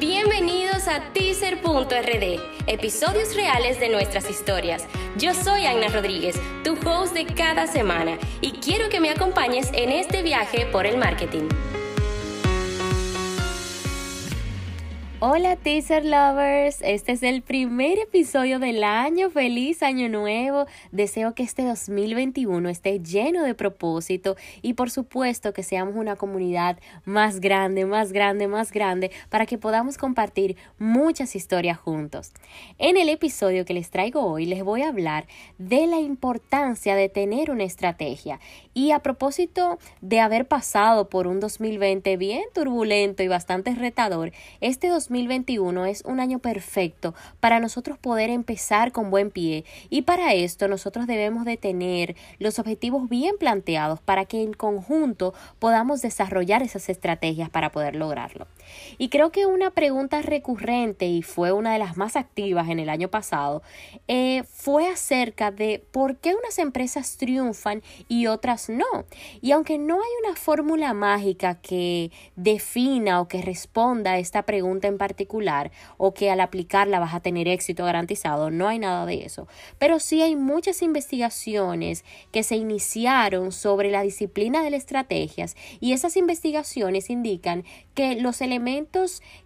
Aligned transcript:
Bienvenidos 0.00 0.88
a 0.88 1.12
teaser.rd, 1.12 2.40
episodios 2.66 3.36
reales 3.36 3.78
de 3.78 3.88
nuestras 3.88 4.28
historias. 4.28 4.88
Yo 5.16 5.34
soy 5.34 5.66
Ana 5.66 5.86
Rodríguez, 5.86 6.34
tu 6.64 6.72
host 6.84 7.14
de 7.14 7.26
cada 7.26 7.68
semana, 7.68 8.18
y 8.40 8.54
quiero 8.54 8.88
que 8.88 8.98
me 8.98 9.10
acompañes 9.10 9.70
en 9.72 9.92
este 9.92 10.24
viaje 10.24 10.66
por 10.66 10.86
el 10.86 10.98
marketing. 10.98 11.48
Hola 15.26 15.56
teaser 15.56 16.04
lovers, 16.04 16.82
este 16.82 17.12
es 17.12 17.22
el 17.22 17.40
primer 17.40 17.98
episodio 17.98 18.58
del 18.58 18.84
año, 18.84 19.30
feliz 19.30 19.82
año 19.82 20.10
nuevo, 20.10 20.66
deseo 20.92 21.34
que 21.34 21.42
este 21.42 21.64
2021 21.64 22.68
esté 22.68 23.00
lleno 23.00 23.42
de 23.42 23.54
propósito 23.54 24.36
y 24.60 24.74
por 24.74 24.90
supuesto 24.90 25.54
que 25.54 25.62
seamos 25.62 25.94
una 25.96 26.16
comunidad 26.16 26.78
más 27.06 27.40
grande, 27.40 27.86
más 27.86 28.12
grande, 28.12 28.48
más 28.48 28.70
grande 28.70 29.12
para 29.30 29.46
que 29.46 29.56
podamos 29.56 29.96
compartir 29.96 30.58
muchas 30.78 31.34
historias 31.36 31.78
juntos. 31.78 32.32
En 32.76 32.98
el 32.98 33.08
episodio 33.08 33.64
que 33.64 33.72
les 33.72 33.88
traigo 33.88 34.26
hoy 34.26 34.44
les 34.44 34.62
voy 34.62 34.82
a 34.82 34.90
hablar 34.90 35.26
de 35.56 35.86
la 35.86 36.00
importancia 36.00 36.96
de 36.96 37.08
tener 37.08 37.50
una 37.50 37.64
estrategia. 37.64 38.40
Y 38.74 38.90
a 38.90 38.98
propósito 38.98 39.78
de 40.02 40.20
haber 40.20 40.46
pasado 40.48 41.08
por 41.08 41.26
un 41.28 41.40
2020 41.40 42.14
bien 42.18 42.42
turbulento 42.52 43.22
y 43.22 43.28
bastante 43.28 43.74
retador, 43.74 44.30
este 44.60 44.88
2021 44.88 45.13
2021 45.14 45.86
es 45.86 46.02
un 46.04 46.18
año 46.18 46.40
perfecto 46.40 47.14
para 47.38 47.60
nosotros 47.60 47.98
poder 47.98 48.30
empezar 48.30 48.90
con 48.90 49.10
buen 49.10 49.30
pie 49.30 49.64
y 49.88 50.02
para 50.02 50.34
esto 50.34 50.66
nosotros 50.66 51.06
debemos 51.06 51.44
de 51.44 51.56
tener 51.56 52.16
los 52.40 52.58
objetivos 52.58 53.08
bien 53.08 53.36
planteados 53.38 54.00
para 54.00 54.24
que 54.24 54.42
en 54.42 54.52
conjunto 54.52 55.32
podamos 55.60 56.02
desarrollar 56.02 56.62
esas 56.62 56.88
estrategias 56.88 57.48
para 57.48 57.70
poder 57.70 57.94
lograrlo. 57.94 58.48
Y 58.98 59.08
creo 59.08 59.30
que 59.30 59.46
una 59.46 59.70
pregunta 59.70 60.22
recurrente 60.22 61.06
y 61.06 61.22
fue 61.22 61.52
una 61.52 61.72
de 61.72 61.78
las 61.78 61.96
más 61.96 62.16
activas 62.16 62.68
en 62.68 62.78
el 62.78 62.88
año 62.88 63.08
pasado 63.08 63.62
eh, 64.08 64.42
fue 64.50 64.88
acerca 64.88 65.50
de 65.50 65.84
por 65.90 66.16
qué 66.16 66.34
unas 66.34 66.58
empresas 66.58 67.16
triunfan 67.16 67.82
y 68.08 68.26
otras 68.26 68.68
no. 68.68 69.06
Y 69.40 69.52
aunque 69.52 69.78
no 69.78 69.94
hay 69.94 70.10
una 70.24 70.36
fórmula 70.36 70.94
mágica 70.94 71.60
que 71.60 72.10
defina 72.36 73.20
o 73.20 73.28
que 73.28 73.42
responda 73.42 74.12
a 74.12 74.18
esta 74.18 74.42
pregunta 74.42 74.88
en 74.88 74.98
particular 74.98 75.70
o 75.96 76.14
que 76.14 76.30
al 76.30 76.40
aplicarla 76.40 77.00
vas 77.00 77.14
a 77.14 77.20
tener 77.20 77.48
éxito 77.48 77.84
garantizado, 77.84 78.50
no 78.50 78.68
hay 78.68 78.78
nada 78.78 79.06
de 79.06 79.24
eso. 79.24 79.48
Pero 79.78 80.00
sí 80.00 80.22
hay 80.22 80.36
muchas 80.36 80.82
investigaciones 80.82 82.04
que 82.32 82.42
se 82.42 82.56
iniciaron 82.56 83.52
sobre 83.52 83.90
la 83.90 84.02
disciplina 84.02 84.62
de 84.62 84.70
las 84.70 84.84
estrategias 84.84 85.56
y 85.80 85.92
esas 85.92 86.16
investigaciones 86.16 87.10
indican 87.10 87.64
que 87.94 88.16
los 88.16 88.40
elementos 88.40 88.53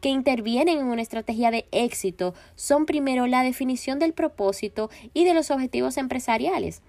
que 0.00 0.08
intervienen 0.08 0.78
en 0.78 0.86
una 0.86 1.02
estrategia 1.02 1.50
de 1.50 1.66
éxito 1.72 2.34
son 2.54 2.86
primero 2.86 3.26
la 3.26 3.42
definición 3.42 3.98
del 3.98 4.12
propósito 4.12 4.90
y 5.14 5.24
de 5.24 5.34
los 5.34 5.50
objetivos 5.50 5.96
empresariales. 5.96 6.82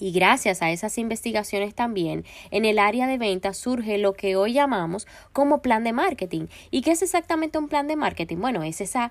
Y 0.00 0.12
gracias 0.12 0.62
a 0.62 0.70
esas 0.70 0.96
investigaciones 0.98 1.74
también, 1.74 2.24
en 2.50 2.64
el 2.64 2.78
área 2.78 3.06
de 3.06 3.18
ventas 3.18 3.56
surge 3.56 3.98
lo 3.98 4.12
que 4.12 4.36
hoy 4.36 4.52
llamamos 4.52 5.06
como 5.32 5.60
plan 5.60 5.82
de 5.84 5.92
marketing. 5.92 6.46
¿Y 6.70 6.82
qué 6.82 6.92
es 6.92 7.02
exactamente 7.02 7.58
un 7.58 7.68
plan 7.68 7.88
de 7.88 7.96
marketing? 7.96 8.36
Bueno, 8.36 8.62
es 8.62 8.80
esa 8.80 9.10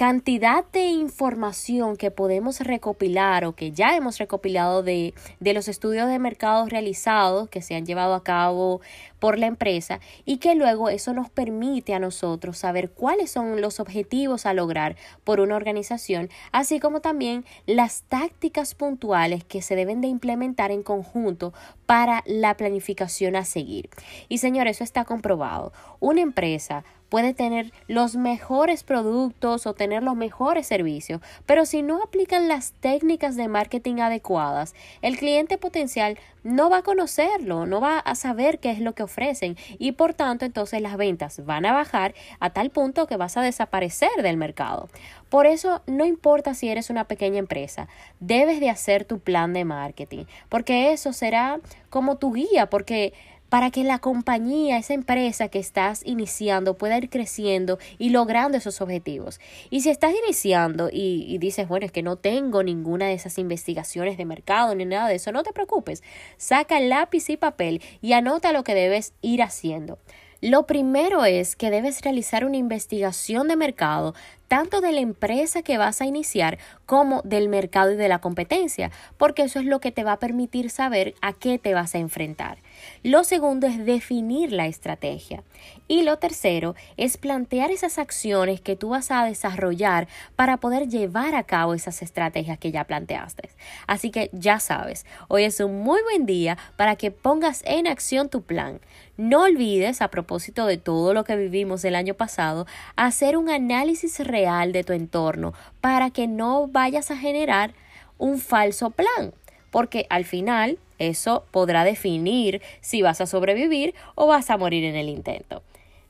cantidad 0.00 0.64
de 0.72 0.86
información 0.86 1.94
que 1.94 2.10
podemos 2.10 2.60
recopilar 2.60 3.44
o 3.44 3.54
que 3.54 3.72
ya 3.72 3.94
hemos 3.94 4.16
recopilado 4.16 4.82
de, 4.82 5.12
de, 5.40 5.52
los 5.52 5.68
estudios 5.68 6.08
de 6.08 6.18
mercados 6.18 6.70
realizados 6.70 7.50
que 7.50 7.60
se 7.60 7.74
han 7.74 7.84
llevado 7.84 8.14
a 8.14 8.24
cabo 8.24 8.80
por 9.18 9.38
la 9.38 9.44
empresa 9.44 10.00
y 10.24 10.38
que 10.38 10.54
luego 10.54 10.88
eso 10.88 11.12
nos 11.12 11.28
permite 11.28 11.92
a 11.92 11.98
nosotros 11.98 12.56
saber 12.56 12.92
cuáles 12.92 13.30
son 13.30 13.60
los 13.60 13.78
objetivos 13.78 14.46
a 14.46 14.54
lograr 14.54 14.96
por 15.22 15.38
una 15.38 15.54
organización, 15.54 16.30
así 16.50 16.80
como 16.80 17.00
también 17.00 17.44
las 17.66 18.04
tácticas 18.04 18.74
puntuales 18.74 19.44
que 19.44 19.60
se 19.60 19.76
deben 19.76 20.00
de 20.00 20.08
implementar 20.08 20.70
en 20.70 20.82
conjunto 20.82 21.52
para 21.84 22.22
la 22.24 22.56
planificación 22.56 23.36
a 23.36 23.44
seguir. 23.44 23.90
Y 24.30 24.38
señor, 24.38 24.66
eso 24.66 24.82
está 24.82 25.04
comprobado. 25.04 25.74
Una 25.98 26.22
empresa 26.22 26.84
puede 27.10 27.34
tener 27.34 27.72
los 27.88 28.16
mejores 28.16 28.84
productos 28.84 29.66
o 29.66 29.74
tener 29.74 30.02
los 30.02 30.16
mejores 30.16 30.66
servicios, 30.66 31.20
pero 31.44 31.66
si 31.66 31.82
no 31.82 32.02
aplican 32.02 32.48
las 32.48 32.72
técnicas 32.72 33.36
de 33.36 33.48
marketing 33.48 33.96
adecuadas, 33.96 34.74
el 35.02 35.18
cliente 35.18 35.58
potencial 35.58 36.18
no 36.42 36.70
va 36.70 36.78
a 36.78 36.82
conocerlo, 36.82 37.66
no 37.66 37.80
va 37.80 37.98
a 37.98 38.14
saber 38.14 38.60
qué 38.60 38.70
es 38.70 38.80
lo 38.80 38.94
que 38.94 39.02
ofrecen 39.02 39.58
y 39.78 39.92
por 39.92 40.14
tanto 40.14 40.46
entonces 40.46 40.80
las 40.80 40.96
ventas 40.96 41.44
van 41.44 41.66
a 41.66 41.72
bajar 41.72 42.14
a 42.38 42.50
tal 42.50 42.70
punto 42.70 43.06
que 43.06 43.18
vas 43.18 43.36
a 43.36 43.42
desaparecer 43.42 44.22
del 44.22 44.38
mercado. 44.38 44.88
Por 45.28 45.46
eso 45.46 45.82
no 45.86 46.06
importa 46.06 46.54
si 46.54 46.68
eres 46.68 46.90
una 46.90 47.04
pequeña 47.04 47.38
empresa, 47.38 47.88
debes 48.20 48.60
de 48.60 48.70
hacer 48.70 49.04
tu 49.04 49.18
plan 49.18 49.52
de 49.52 49.64
marketing, 49.64 50.24
porque 50.48 50.92
eso 50.92 51.12
será 51.12 51.60
como 51.90 52.16
tu 52.16 52.32
guía, 52.32 52.70
porque 52.70 53.12
para 53.50 53.70
que 53.70 53.84
la 53.84 53.98
compañía, 53.98 54.78
esa 54.78 54.94
empresa 54.94 55.48
que 55.48 55.58
estás 55.58 56.02
iniciando 56.06 56.74
pueda 56.74 56.96
ir 56.96 57.10
creciendo 57.10 57.78
y 57.98 58.10
logrando 58.10 58.56
esos 58.56 58.80
objetivos. 58.80 59.40
Y 59.68 59.82
si 59.82 59.90
estás 59.90 60.14
iniciando 60.24 60.88
y, 60.90 61.36
dices, 61.38 61.68
bueno, 61.68 61.84
es 61.84 61.92
que 61.92 62.02
no 62.02 62.16
tengo 62.16 62.62
ninguna 62.62 63.08
de 63.08 63.14
esas 63.14 63.36
investigaciones 63.38 64.16
de 64.16 64.24
mercado 64.24 64.74
ni 64.74 64.84
nada 64.84 65.08
de 65.08 65.16
eso, 65.16 65.32
no 65.32 65.42
te 65.42 65.52
preocupes. 65.52 66.02
Saca 66.38 66.80
lápiz 66.80 67.28
y 67.28 67.36
papel 67.36 67.82
y 68.00 68.12
anota 68.12 68.52
lo 68.52 68.64
que 68.64 68.74
debes 68.74 69.12
ir 69.20 69.42
haciendo. 69.42 69.98
Lo 70.40 70.66
primero 70.66 71.26
es 71.26 71.54
que 71.54 71.70
debes 71.70 72.00
realizar 72.00 72.46
una 72.46 72.56
investigación 72.56 73.46
de 73.48 73.56
mercado 73.56 74.14
tanto 74.50 74.80
de 74.80 74.90
la 74.90 74.98
empresa 74.98 75.62
que 75.62 75.78
vas 75.78 76.00
a 76.00 76.06
iniciar 76.06 76.58
como 76.84 77.22
del 77.22 77.48
mercado 77.48 77.92
y 77.92 77.96
de 77.96 78.08
la 78.08 78.18
competencia, 78.18 78.90
porque 79.16 79.42
eso 79.42 79.60
es 79.60 79.64
lo 79.64 79.78
que 79.78 79.92
te 79.92 80.02
va 80.02 80.14
a 80.14 80.18
permitir 80.18 80.70
saber 80.70 81.14
a 81.22 81.34
qué 81.34 81.60
te 81.60 81.72
vas 81.72 81.94
a 81.94 81.98
enfrentar. 81.98 82.58
Lo 83.04 83.22
segundo 83.22 83.68
es 83.68 83.86
definir 83.86 84.50
la 84.50 84.66
estrategia. 84.66 85.44
Y 85.86 86.02
lo 86.02 86.18
tercero 86.18 86.74
es 86.96 87.16
plantear 87.16 87.70
esas 87.70 87.98
acciones 87.98 88.60
que 88.60 88.74
tú 88.74 88.90
vas 88.90 89.12
a 89.12 89.24
desarrollar 89.24 90.08
para 90.34 90.56
poder 90.56 90.88
llevar 90.88 91.36
a 91.36 91.44
cabo 91.44 91.74
esas 91.74 92.02
estrategias 92.02 92.58
que 92.58 92.72
ya 92.72 92.84
planteaste. 92.84 93.50
Así 93.86 94.10
que 94.10 94.30
ya 94.32 94.58
sabes, 94.58 95.06
hoy 95.28 95.44
es 95.44 95.60
un 95.60 95.80
muy 95.80 96.02
buen 96.02 96.26
día 96.26 96.58
para 96.76 96.96
que 96.96 97.12
pongas 97.12 97.62
en 97.66 97.86
acción 97.86 98.28
tu 98.28 98.42
plan. 98.42 98.80
No 99.16 99.42
olvides, 99.42 100.00
a 100.00 100.08
propósito 100.08 100.64
de 100.64 100.78
todo 100.78 101.12
lo 101.12 101.24
que 101.24 101.36
vivimos 101.36 101.84
el 101.84 101.94
año 101.94 102.14
pasado, 102.14 102.66
hacer 102.96 103.36
un 103.36 103.50
análisis 103.50 104.18
real 104.40 104.72
de 104.72 104.84
tu 104.84 104.92
entorno 104.92 105.52
para 105.80 106.10
que 106.10 106.26
no 106.26 106.66
vayas 106.66 107.10
a 107.10 107.16
generar 107.16 107.72
un 108.18 108.38
falso 108.38 108.90
plan, 108.90 109.32
porque 109.70 110.06
al 110.08 110.24
final 110.24 110.78
eso 110.98 111.44
podrá 111.50 111.84
definir 111.84 112.60
si 112.80 113.02
vas 113.02 113.20
a 113.20 113.26
sobrevivir 113.26 113.94
o 114.14 114.26
vas 114.26 114.50
a 114.50 114.56
morir 114.56 114.84
en 114.84 114.96
el 114.96 115.08
intento. 115.08 115.62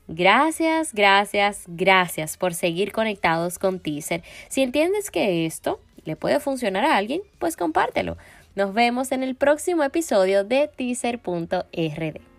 Gracias, 0.07 0.93
gracias, 0.93 1.63
gracias 1.67 2.37
por 2.37 2.53
seguir 2.53 2.91
conectados 2.91 3.59
con 3.59 3.79
Teaser. 3.79 4.23
Si 4.49 4.61
entiendes 4.61 5.09
que 5.09 5.45
esto 5.45 5.79
le 6.03 6.15
puede 6.15 6.39
funcionar 6.39 6.83
a 6.83 6.97
alguien, 6.97 7.21
pues 7.39 7.55
compártelo. 7.55 8.17
Nos 8.55 8.73
vemos 8.73 9.11
en 9.13 9.23
el 9.23 9.35
próximo 9.35 9.83
episodio 9.83 10.43
de 10.43 10.67
teaser.rd. 10.67 12.30